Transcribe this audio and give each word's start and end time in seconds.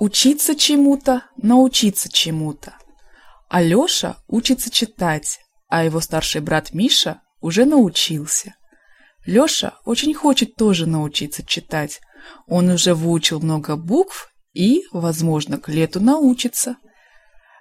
Учиться 0.00 0.56
чему-то, 0.56 1.24
научиться 1.36 2.10
чему-то. 2.10 2.72
Алёша 3.50 4.16
учится 4.28 4.70
читать, 4.70 5.40
а 5.68 5.84
его 5.84 6.00
старший 6.00 6.40
брат 6.40 6.72
Миша 6.72 7.20
уже 7.42 7.66
научился. 7.66 8.54
Лёша 9.26 9.74
очень 9.84 10.14
хочет 10.14 10.56
тоже 10.56 10.86
научиться 10.86 11.44
читать. 11.44 12.00
Он 12.46 12.70
уже 12.70 12.94
выучил 12.94 13.40
много 13.40 13.76
букв 13.76 14.30
и, 14.54 14.84
возможно, 14.90 15.58
к 15.58 15.68
лету 15.68 16.00
научится. 16.00 16.76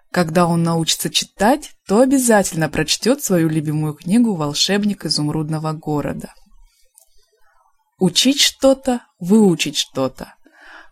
Когда 0.10 0.48
он 0.48 0.64
научится 0.64 1.10
читать, 1.10 1.72
то 1.86 2.00
обязательно 2.00 2.70
прочтет 2.70 3.22
свою 3.22 3.50
любимую 3.50 3.96
книгу 3.96 4.34
«Волшебник 4.34 5.06
изумрудного 5.06 5.74
города». 5.74 6.34
Учить 8.00 8.40
что-то, 8.40 9.02
выучить 9.20 9.76
что-то. 9.76 10.36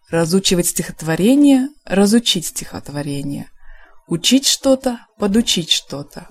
Разучивать 0.09 0.67
стихотворение, 0.67 1.67
разучить 1.83 2.45
стихотворение. 2.45 3.49
Учить 4.07 4.47
что-то, 4.47 4.99
подучить 5.19 5.69
что-то. 5.69 6.29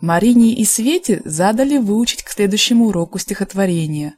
Марине 0.00 0.54
и 0.54 0.64
Свете 0.64 1.22
задали 1.24 1.78
выучить 1.78 2.24
к 2.24 2.30
следующему 2.30 2.86
уроку 2.86 3.18
стихотворение. 3.18 4.14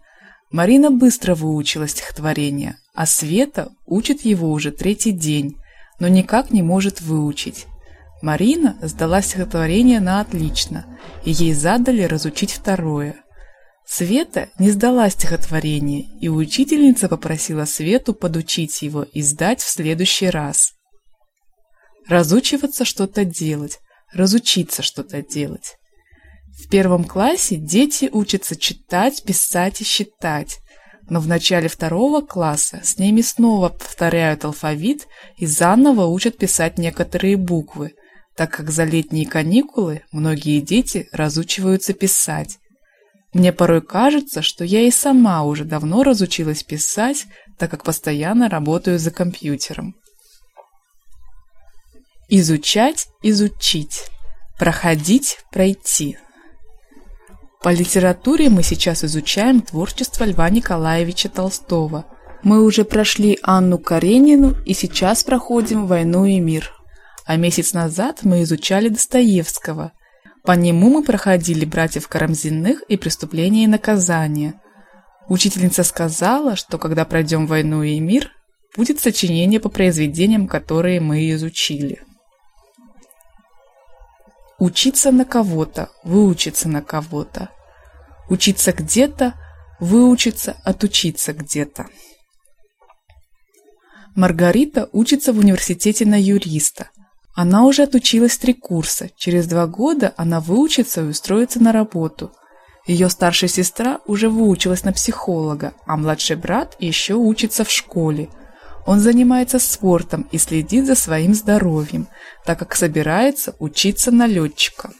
Марина 0.50 0.90
быстро 0.90 1.34
выучила 1.34 1.86
стихотворение, 1.86 2.78
а 2.94 3.04
Света 3.04 3.72
учит 3.84 4.24
его 4.24 4.50
уже 4.50 4.70
третий 4.70 5.12
день, 5.12 5.56
но 5.98 6.08
никак 6.08 6.50
не 6.50 6.62
может 6.62 7.02
выучить. 7.02 7.66
Марина 8.22 8.78
сдала 8.80 9.20
стихотворение 9.20 10.00
на 10.00 10.20
отлично, 10.20 10.86
и 11.24 11.32
ей 11.32 11.52
задали 11.52 12.04
разучить 12.04 12.52
второе. 12.52 13.16
Света 13.86 14.48
не 14.58 14.70
сдала 14.70 15.10
стихотворение, 15.10 16.06
и 16.20 16.28
учительница 16.28 17.08
попросила 17.08 17.64
Свету 17.64 18.14
подучить 18.14 18.82
его 18.82 19.02
и 19.02 19.22
сдать 19.22 19.60
в 19.60 19.68
следующий 19.68 20.30
раз. 20.30 20.72
Разучиваться 22.08 22.84
что-то 22.84 23.24
делать, 23.24 23.80
разучиться 24.12 24.82
что-то 24.82 25.22
делать. 25.22 25.76
В 26.52 26.68
первом 26.68 27.04
классе 27.04 27.56
дети 27.56 28.08
учатся 28.12 28.56
читать, 28.56 29.24
писать 29.24 29.80
и 29.80 29.84
считать, 29.84 30.58
но 31.08 31.20
в 31.20 31.26
начале 31.26 31.68
второго 31.68 32.20
класса 32.20 32.80
с 32.82 32.98
ними 32.98 33.20
снова 33.20 33.68
повторяют 33.68 34.44
алфавит 34.44 35.06
и 35.36 35.46
заново 35.46 36.06
учат 36.06 36.36
писать 36.36 36.78
некоторые 36.78 37.36
буквы, 37.36 37.94
так 38.36 38.52
как 38.52 38.70
за 38.70 38.84
летние 38.84 39.26
каникулы 39.26 40.02
многие 40.12 40.60
дети 40.60 41.08
разучиваются 41.12 41.92
писать. 41.92 42.58
Мне 43.32 43.52
порой 43.52 43.80
кажется, 43.80 44.42
что 44.42 44.64
я 44.64 44.82
и 44.82 44.90
сама 44.90 45.42
уже 45.44 45.64
давно 45.64 46.02
разучилась 46.02 46.62
писать, 46.62 47.26
так 47.58 47.70
как 47.70 47.82
постоянно 47.82 48.48
работаю 48.48 48.98
за 48.98 49.10
компьютером. 49.10 49.94
Изучать, 52.28 53.08
изучить. 53.22 54.04
Проходить, 54.58 55.38
пройти. 55.50 56.18
По 57.62 57.70
литературе 57.72 58.48
мы 58.48 58.62
сейчас 58.62 59.04
изучаем 59.04 59.62
творчество 59.62 60.24
Льва 60.24 60.50
Николаевича 60.50 61.28
Толстого. 61.28 62.06
Мы 62.42 62.62
уже 62.62 62.84
прошли 62.84 63.38
Анну 63.42 63.78
Каренину 63.78 64.56
и 64.64 64.74
сейчас 64.74 65.24
проходим 65.24 65.86
«Войну 65.86 66.24
и 66.24 66.40
мир». 66.40 66.72
А 67.24 67.36
месяц 67.36 67.72
назад 67.72 68.20
мы 68.22 68.42
изучали 68.42 68.88
Достоевского. 68.88 69.92
По 70.44 70.52
нему 70.52 70.90
мы 70.90 71.04
проходили 71.04 71.64
«Братьев 71.64 72.08
Карамзиных» 72.08 72.82
и 72.88 72.96
«Преступление 72.96 73.64
и 73.64 73.68
наказание». 73.68 74.54
Учительница 75.28 75.84
сказала, 75.84 76.56
что 76.56 76.78
когда 76.78 77.04
пройдем 77.04 77.46
«Войну 77.46 77.82
и 77.84 78.00
мир», 78.00 78.32
будет 78.76 79.00
сочинение 79.00 79.60
по 79.60 79.68
произведениям, 79.68 80.48
которые 80.48 81.00
мы 81.00 81.30
изучили. 81.30 82.02
Учиться 84.58 85.12
на 85.12 85.24
кого-то, 85.24 85.90
выучиться 86.02 86.68
на 86.68 86.82
кого-то. 86.82 87.50
Учиться 88.28 88.72
где-то, 88.72 89.34
выучиться, 89.78 90.56
отучиться 90.64 91.32
где-то. 91.32 91.86
Маргарита 94.14 94.88
учится 94.92 95.32
в 95.32 95.38
университете 95.38 96.04
на 96.04 96.20
юриста. 96.20 96.90
Она 97.34 97.64
уже 97.64 97.84
отучилась 97.84 98.36
три 98.36 98.52
курса. 98.54 99.10
Через 99.16 99.46
два 99.46 99.66
года 99.66 100.12
она 100.16 100.40
выучится 100.40 101.00
и 101.00 101.04
устроится 101.04 101.62
на 101.62 101.72
работу. 101.72 102.32
Ее 102.86 103.08
старшая 103.08 103.48
сестра 103.48 104.00
уже 104.06 104.28
выучилась 104.28 104.84
на 104.84 104.92
психолога, 104.92 105.72
а 105.86 105.96
младший 105.96 106.36
брат 106.36 106.76
еще 106.78 107.14
учится 107.14 107.64
в 107.64 107.70
школе– 107.70 108.28
он 108.84 108.98
занимается 108.98 109.58
спортом 109.58 110.28
и 110.32 110.38
следит 110.38 110.86
за 110.86 110.94
своим 110.94 111.34
здоровьем, 111.34 112.08
так 112.44 112.58
как 112.58 112.74
собирается 112.74 113.54
учиться 113.58 114.10
на 114.10 114.26
летчика. 114.26 114.92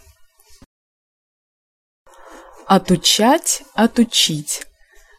Отучать, 2.66 3.62
отучить. 3.75 4.66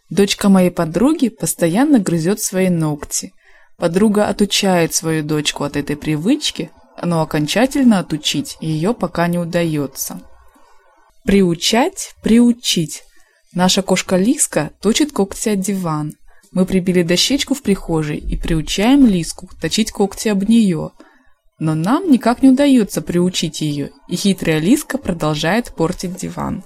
Дочка 0.09 0.47
моей 0.49 0.71
подруги 0.71 1.29
постоянно 1.29 1.99
грызет 1.99 2.39
свои 2.39 2.69
ногти. 2.69 3.33
Подруга 3.77 4.27
отучает 4.27 4.93
свою 4.93 5.23
дочку 5.23 5.63
от 5.63 5.75
этой 5.75 5.97
привычки, 5.97 6.71
но 7.05 7.21
окончательно 7.21 7.99
отучить 7.99 8.57
ее 8.61 8.93
пока 8.93 9.27
не 9.27 9.37
удается. 9.37 10.21
Приучать, 11.23 12.15
приучить. 12.21 13.03
Наша 13.53 13.81
кошка 13.81 14.17
Лиска 14.17 14.71
точит 14.81 15.11
когти 15.11 15.49
от 15.49 15.59
диван. 15.59 16.13
Мы 16.51 16.65
прибили 16.65 17.03
дощечку 17.03 17.53
в 17.53 17.61
прихожей 17.61 18.17
и 18.17 18.37
приучаем 18.37 19.05
Лиску 19.05 19.49
точить 19.61 19.91
когти 19.91 20.27
об 20.27 20.43
нее. 20.43 20.91
Но 21.59 21.75
нам 21.75 22.11
никак 22.11 22.41
не 22.41 22.49
удается 22.49 23.01
приучить 23.01 23.61
ее, 23.61 23.91
и 24.09 24.15
хитрая 24.15 24.59
Лиска 24.59 24.97
продолжает 24.97 25.73
портить 25.73 26.15
диван. 26.15 26.63